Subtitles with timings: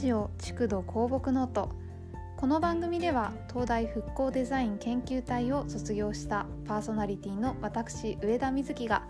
[0.00, 1.68] ジオ築土公木ノート。
[2.38, 9.02] この番組では東大復興デザイン研究隊を卒業したパーソナリティの私上田瑞希が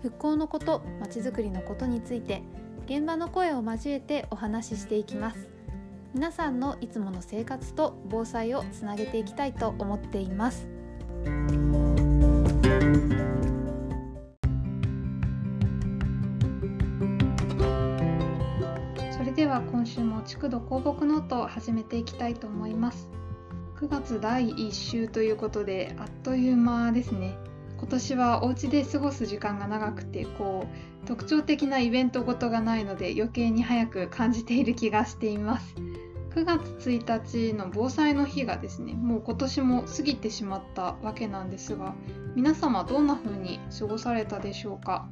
[0.00, 2.42] 復興のことまちづくりのことについて
[2.86, 5.50] 現場の声を交えてお話ししていきます。
[6.14, 10.66] 皆さんのいつもの生活と防災をつなげていきたいと思っています。
[19.88, 23.08] 週も築土公木ノートを始めていきたいと思います。
[23.80, 27.38] 9月第1週ということであっという間ですね。
[27.78, 35.74] 今年はお家で過ごす時間が長くてこう特徴的なイベントごとがないので余計に早く感じている気がしています。
[36.34, 41.94] 9月1日の防災の日がですねもう今年も過ぎてしまったわけなんですが
[42.34, 45.08] 皆様どんな風に過ごされたでしょうか。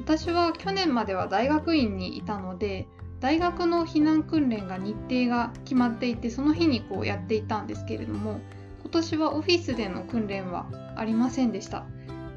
[0.00, 2.88] 私は去年までは大学院にいたので
[3.20, 8.40] 大学の避難訓練が日程が決まっていてその日にこうやっていたんですけれども
[8.82, 11.86] 今年はオフィスでの訓練はありませんでした。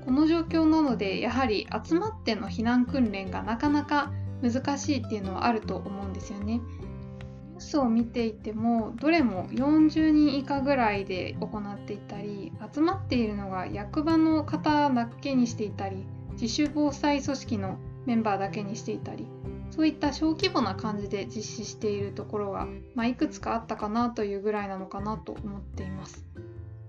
[0.06, 6.56] この状況なのでやはり集まっての避難訓練がなかなか難しいっていうのはあると思うんですよね。
[6.56, 16.04] ニュースを見ていてもどれも40人以下ぐらいで行っていたり集まっているのが役場の方だけにしていたり
[16.34, 19.28] 自主防災組織のメンバーだけにしていたり
[19.76, 26.24] そういった小規模な感じで実施しているところが、まあ、いくつかあったかなというぐらいなのかなと思っています。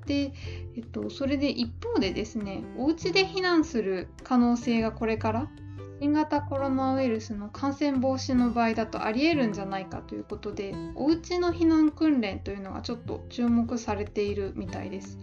[0.04, 0.34] で、
[0.77, 5.48] えっと、それで一方でですねお家で避難する可能性がこれから
[5.98, 15.18] 新型コロナウイルスの感染防止の場合だとありえるんじゃないかということでお家の避難訓練というのがちょっと注目されているみたいです。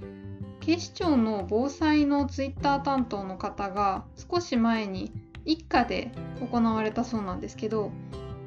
[0.62, 5.12] 警視庁の防災のツイッター担当の方が少し前に
[5.46, 7.92] 一家で行われたそうなんですけど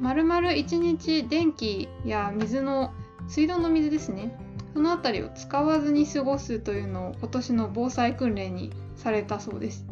[0.00, 2.92] まるまる1日電気や水の
[3.28, 4.36] 水道の水ですね
[4.74, 9.86] その辺りを使わずに過ごすというのを今年の防災訓練にされたそうです。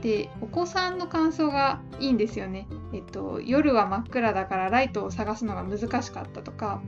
[0.00, 2.68] でお子さんの感想がいいんですよね。
[2.92, 6.80] えっと夜は真っ暗だからライトを探すのが難しかったとか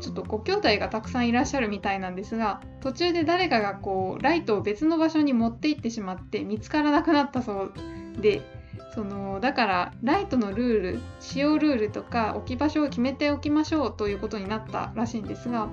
[0.00, 7.72] ちょっとご兄弟がたくさんいらっしゃるみたいなんですが途中で誰かがこうライトを別の場所に持って行ってしまって見つからなくなったそう
[8.18, 8.59] で
[8.94, 15.68] そのだからライトのルール使用ルールとか置き場所を決めておきましょうということになったらしいんですが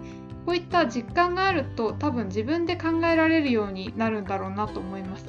[0.46, 5.26] こういった実感があると多分自分で考えられるようになるんだろうなと思います。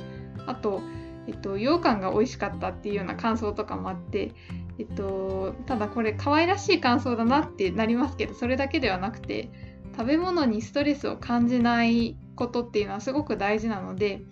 [0.46, 0.80] あと、
[1.26, 4.32] えっと、羊羹が美味しかったっていうような感想とかもあって、
[4.78, 9.50] えっと、ただこれ可愛らしい感想だなってなりますけどそれだけではなくて
[9.96, 14.22] 食べ物にストレスを感じないことっていうのはすごく大事なので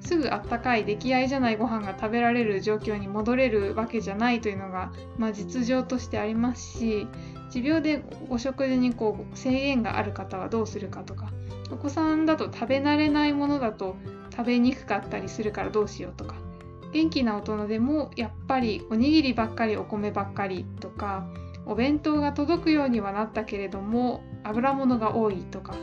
[0.00, 7.06] すぐあったかい出来合いじゃないご飯が食べられる状況に戻れるわけじゃないというのが、まあ、実情としてありますし
[7.50, 11.30] 持病でお食事にこう制限がある方はどうするかとか
[11.70, 13.96] お子さんだと食べ慣れないものだと
[14.30, 16.36] 食べにくかったりするからどうしようとか
[16.92, 21.26] 元気な大人でもやっぱりおにぎりばっかりお米ばっかりとか
[21.64, 25.74] お弁当が届くようにはなったけれども油物が多いとか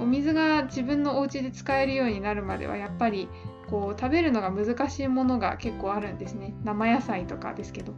[0.00, 3.28] お水が自分のお家で使えるようになるまではやっぱり
[3.70, 7.94] こう食べるのが難しいものが結構あるんですね生野菜とかですけど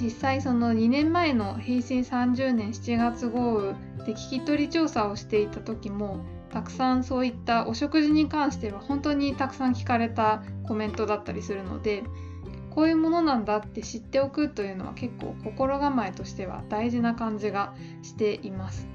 [0.00, 3.72] 実際その2年前の平成30年7月豪雨
[4.04, 12.02] で聞き取り調査をしていた時もたくさんそういったお食事に関しては本当にたくさん聞かれたコメントだったりするので
[12.70, 18.88] こういうものなんだって知っておくというのは結構心構えとしては大事な感じがしています。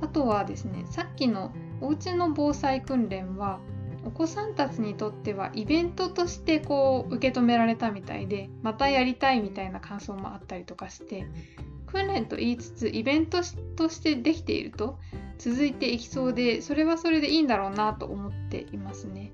[0.00, 3.60] あとはですねさっきのおうちの防災訓練は
[4.04, 11.26] お子さんたちにとってはイベントとしてこう受け止められたみたいでまたやりたいみたいな感想もあったりとかして
[11.86, 13.38] 訓練と言いつつイベント
[13.76, 14.98] としてできていると
[15.38, 19.32] 続いていきそうでそれはそれでいいんだろうなと思っていますね。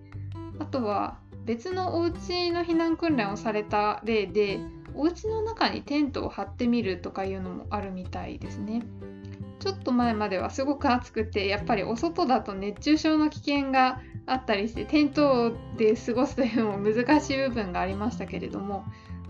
[0.58, 4.60] あとは別のお家の避難訓練をされた例で
[4.94, 8.82] お家の中にテントを張ってみるとかいうのもあるみたいですね。
[9.58, 18.84] ちょっと前まではすごく暑くてやっぱりお外だと熱中症の危険があったりしてテントで過ごすというのも難しい部分がありましたけれども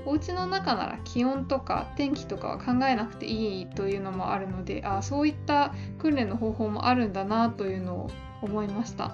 [0.06, 8.10] お家の中なら気温とか天気とかは考えなくていいというのもあるのであそういった訓練の方法もあるんだなというのを
[8.42, 9.12] 思いました。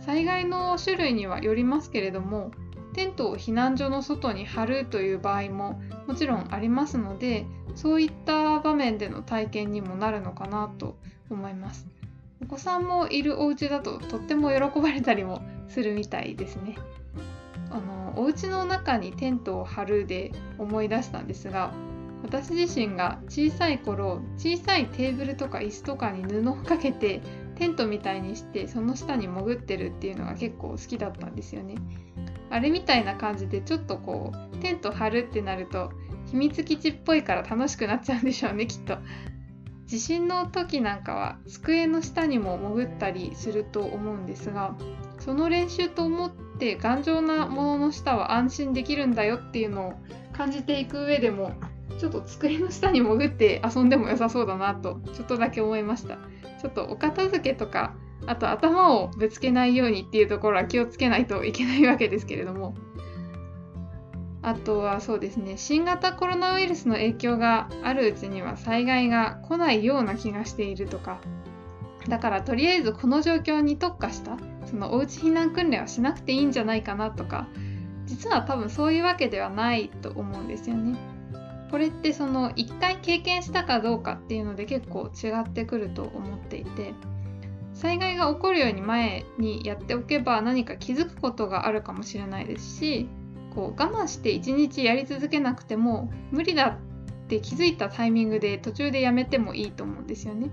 [0.00, 2.50] 災害の種類にはよりますけれども
[2.94, 10.96] テントを避難所の外に張るという場合ももちろんありますのでそういった場面での体験にもなるのかなと
[11.30, 11.86] 思います。
[12.42, 16.76] お子さんもいるお家だととっても喜ばれたりもするみたいですね
[17.70, 21.72] あのお家の中にテントを張るで思い出したんですが
[22.22, 27.20] 私自身が小さい頃小さいテーブルとか椅子とかに布をかけて
[27.56, 31.76] テントみたいにしてその下に潜ってるっていうのが結構好きだったんですよね。
[32.50, 35.92] あれみたいな感じでちょっとこうテント張るってなると
[36.30, 38.98] 秘密基地っぽいから楽しくなっちゃうんでしょうねきっと。
[39.88, 44.76] 地震の時なんかは机の下にも潜ったりすると思うんですが
[45.18, 49.92] その練習と思って頑丈なものの下は安心できるんだよっていうのを
[50.34, 51.54] 感じていく上でも
[51.98, 56.18] ちょっと机の下に潜って遊んでも良さそうだなとちょっとだけ思いました。
[56.60, 57.94] ちょっとお片付けとか
[58.26, 62.74] あと頭をぶつけないようにっていうところは気をつけないといけないわけですけれども
[64.42, 71.18] あとはそうですね新型コロナウイルスの影響があるうちには災害が来ないような気がしているとか
[72.08, 77.48] だからとりあえずこの状況に特化したそのおうち避難訓練はしなくていいんじゃないかなとか
[78.06, 80.98] 実は多分そういうわけではないと思うんですよね。
[81.70, 86.94] これってその一回経験したかどうかっていうので結構違ってくると思っていて
[87.74, 93.08] 災害が起こるように前にやっておけば何か気づくことがあるかもしれないですし
[93.58, 96.78] こう我慢して一日やり続けなくても無理だ
[97.24, 100.48] って気づいたタイミングで途中でやめてもいいと思うんですよね。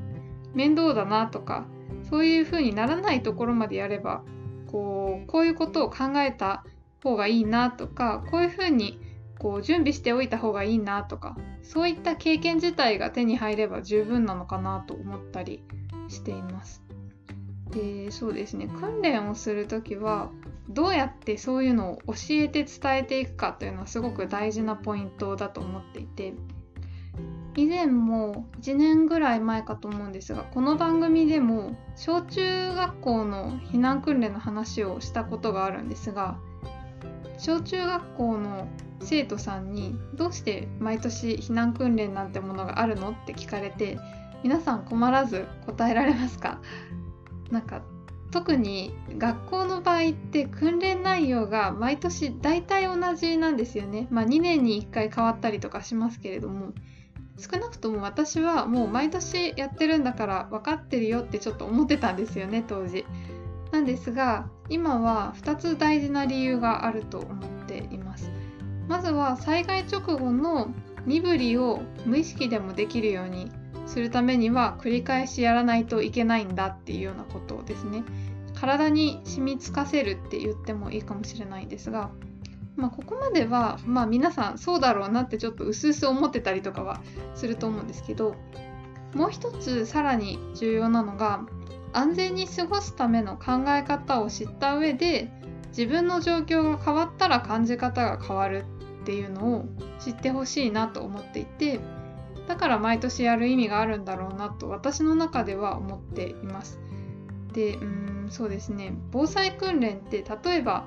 [0.56, 1.68] 面倒だなとか
[2.10, 4.24] そういう風にならないところまでやれば
[4.72, 6.66] こうこういうことを考えた
[7.04, 9.00] 方がいいなとかこういう風に
[9.38, 15.64] こう準備しておいた方がいいなとかそういった経験自体が手に入れば十分なのかなと思ったり
[16.08, 16.85] しています。
[17.72, 18.68] でそうですね。
[18.68, 20.30] 訓練をする時は
[20.70, 26.34] どうやってそういうのを教えて伝えていくかというのはすごく大事なポイントだと思っていて
[27.56, 36.38] 以前も1年ぐらい前かと思うんですがこの番組でも小中学校の避難訓練の話をしたことがあるんですが
[37.38, 38.68] 小中学校の
[39.02, 44.00] 生徒さんにどうして毎年避難訓練なんてものがあるのって聞かれて
[44.44, 46.60] 皆さん困らず答えられますか？
[47.52, 47.82] なんか
[48.32, 54.08] 特に学校の場合って訓練内容が毎年大体同じなんですよね。
[54.10, 56.74] まあ、2年に1回変わったりとかしますけれども
[57.38, 63.06] 少なくとも私はもう毎年やってるんだから分かってるよってちょっと思ってたんですよね当時。
[63.72, 68.32] なんですが今は2つ大事な理由があると思っています。
[68.88, 70.74] まずは災害直後の
[71.06, 73.52] 身振りを無意識でもできるように
[73.86, 78.04] するためには繰り返しやらないといけないんだっていうようなことですね。
[78.56, 82.10] 体に染みつかせるって言ってもいいかもしれないんですが、
[82.76, 87.02] まあ、ここまでは、まあ、皆さんそうだろうなってちょっと薄々思ってたりとかは
[87.36, 88.36] すると思うんですけど
[89.14, 91.46] もう一つさらに重要なのが
[91.94, 95.32] 安全に過ごすための考え方を知った上で
[95.70, 98.66] 自分の状況が変わったら感じ方が変わる
[99.04, 99.66] っていうのを
[100.00, 101.80] 知ってほしいなと思っていて
[102.48, 106.80] だから毎年やる意味があるんだろうなと私の中では思っています。
[107.54, 110.86] でうんそうですね防災訓練って例えば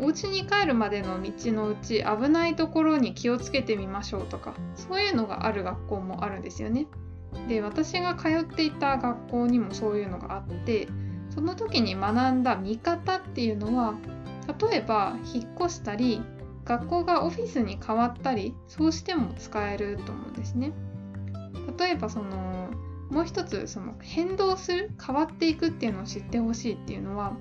[0.00, 6.86] お家に帰るまでの道のうち危ないところに気をつけてみましょうとかそういうのがある学校もあるんですよね。
[7.48, 10.88] で私が通っていた学校にもそういうのがあって
[11.30, 13.94] その時に学んだ見方っていうのは
[14.70, 16.22] 例えば引っ越したり
[16.64, 20.72] 学校がオフィスに変わったりそうしても使えると思うんですね。
[21.78, 22.70] 例えばその
[23.10, 27.36] もう一つその変動する変わっていくっていうのを知ってほしいっていうのは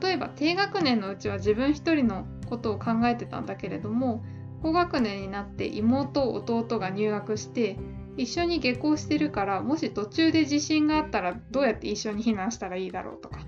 [0.00, 4.24] 例えば低学年のうちは自分一人のことを考えてたんだけれども
[4.62, 7.76] 高学年になって妹弟が入学して
[8.16, 13.40] 一緒に下校してるからもし途中で地震があったらどうやって一緒に避難したらいいだろうとか。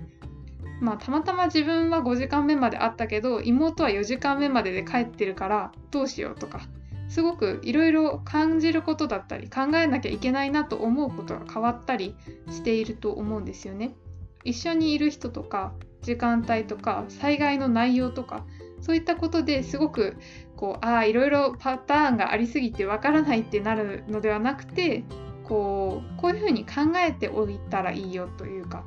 [0.81, 6.61] まあたまたま自分は5時間目まであったけど妹は4時間目までで帰ってるからどうしようとか。
[7.09, 12.15] すごくいろいろ感じることだったり考えなきゃいけないなと思うことが変わったり
[12.49, 13.95] していると思うんですよね。
[14.43, 18.45] 一緒にいる人とか時間帯とか災害の内容とか
[18.79, 20.17] そういったことですごく
[20.55, 25.03] こうああいろいろパターンがありすぎてわからないってなるのではなくて
[25.43, 28.85] こうこういうふうに考えておいたらいいよというか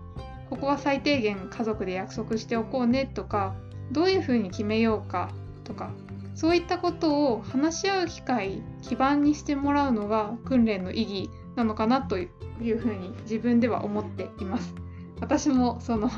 [0.48, 3.54] ここは最低限家族で約束しておこうねとか
[3.90, 5.30] どういうふうに決めようか
[5.64, 5.90] とか
[6.34, 12.28] そういったことを話し合う機会基盤にしてもらうのが訓練の意義なのかなとい
[12.60, 14.74] うふうに自分では思っています。
[15.20, 16.10] 私もその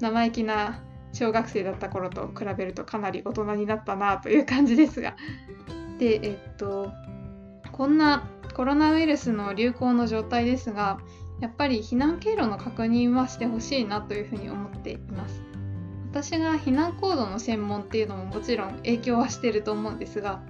[0.00, 5.16] 生意気な小学生だった頃と比べるとかなり大人になったなという感じですが。
[5.98, 6.90] でえっと
[7.72, 11.00] こんなコロナウイルスの流行の状態ですが
[11.40, 15.41] やっぱり避難経路の確認はしてほしいなというふうに思っています。
[16.12, 20.42] 私が避難行動の専門っていうのももちろん影響はしてると思うんですが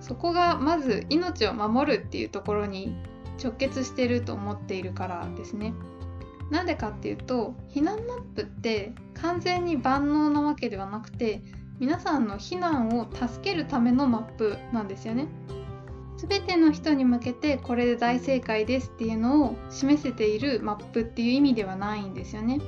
[0.00, 2.96] そこがまず命を守るっていうところに
[3.40, 5.72] 直結してると思っているからですね。
[6.50, 11.40] なんでかっていうと避難マップって完全に万能なわけではなくて
[11.78, 15.28] 皆さんの避難を助けるためのマップなんですよね。
[16.16, 22.58] 全ての人に向けてこれで大正解ですっていうのを示せているマップっていう意味ではないんですよね。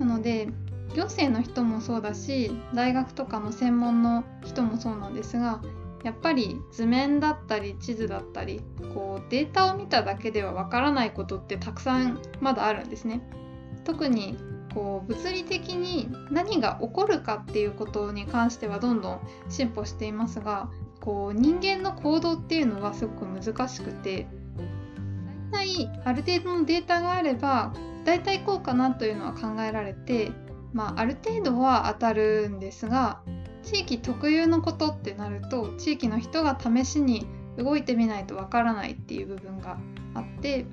[0.00, 0.48] なので
[0.94, 5.60] 行政の人もそうだし大学とかの専門の人もそうなんですが
[6.04, 8.62] やっぱり図面だったり地図だったり
[8.94, 13.22] こうデータを見ただけではわからないことってたくさんまだあるんですね。
[13.84, 14.36] 特に
[14.74, 24.26] こう物理的に何が起こるかっていうことに関してはどんどん進歩していますがこう人間の行動っていうのはすごく難しくて
[25.50, 27.72] 大体ある程度のデータがあれば
[28.04, 30.30] 大体こうかなというのは考えられて、
[30.72, 33.20] まあ、ある程度は当たるんですが
[33.62, 39.78] 地域特有のことってなると地域の人が試しに動いてみないとわからないっていう部分が
[40.14, 40.66] あって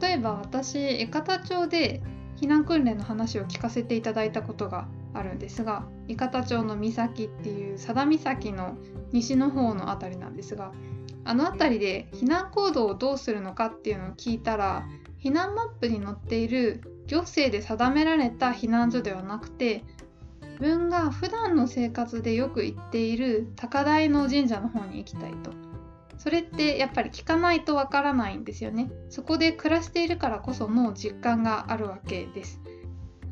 [0.00, 2.02] 例えば私江方町で
[2.40, 8.76] 避難訓練の話を聞かせていただいたことがあるんですが伊方町の岬っていう佐田岬の
[9.12, 10.72] 西の方の辺りなんですが
[11.24, 14.86] あの辺りで避難行動をどうするのかっていうのを聞いたら
[15.22, 19.84] 避難マップに載っている行政で定められた避難所ではなくて
[20.42, 25.52] 自分が普段の生活でよく行っている高台の神社の方に行きたいと。
[26.18, 28.90] それってやっぱり聞かないとわからないんですよね。
[29.08, 32.60] そこで暮らしているからこその実感があるわけです。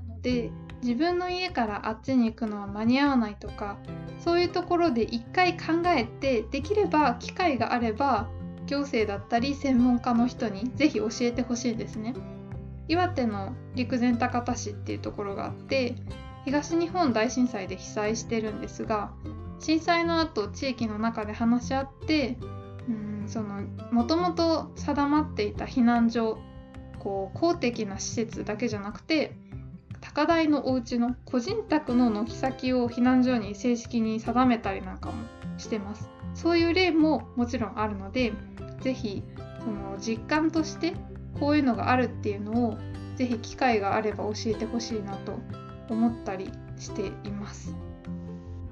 [0.09, 0.53] なので
[0.83, 3.79] 自分の家からあっちに行くのは間に合わないとか
[4.21, 8.29] そういうところで一回考えてできれば機会があれば
[8.67, 12.15] 行政だったり専門家の人に是非教えてほしいですね。
[12.89, 15.97] 岩手の陸前高田市っていうところがあって
[16.45, 19.13] 東日本大震災で被災してるんですが
[19.59, 22.39] 震災の後地域の中で話し合って
[23.91, 26.39] もともと定まっていた避難所
[27.01, 29.37] こう公的な施設だけじゃなくて
[30.01, 35.15] 高台のお家の個人宅の軒先を避難所に正式に定めたりなんかも
[35.59, 36.16] してます。
[36.37, 38.33] そういう例ももちろんあるので
[38.83, 39.25] 是非
[39.65, 40.93] その実感として
[41.41, 42.79] こういうのがあるっていうのを
[43.17, 45.39] 是非機会があれば教えてほしいなと
[45.89, 47.75] 思ったりしています。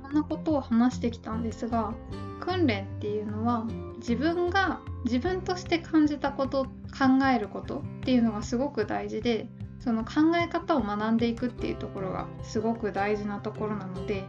[0.03, 1.93] こんなことを話してきたんですが
[2.41, 3.67] 訓練っていうのは
[3.97, 9.49] 自分が自分として感じたこと考えることっていうのがすごく大事で
[9.81, 14.25] その考え方を学んでいくっていうところがすごく大事なところなので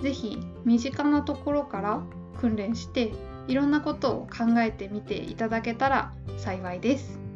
[0.00, 2.02] 是非身近なところから
[2.36, 3.12] 訓練して
[3.48, 7.26] いろんなことを考えてみていただけたら幸いです。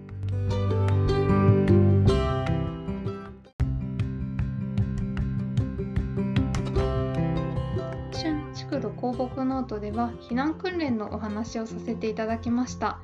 [8.70, 13.00] 区土広北ノートでは避難訓練のお話をさせていただきました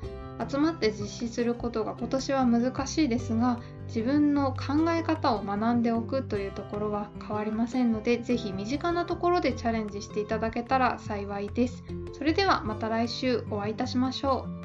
[0.49, 11.85] 集まって実施することが今年は難しいですが自分の考え方を学んでおくというところは変わりませんので是非身近なところでチャレンジしていただけたら幸いです。
[12.13, 14.56] それではまた来週お会いいたしましょう。